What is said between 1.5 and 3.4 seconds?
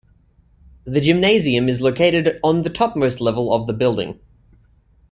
is located on the topmost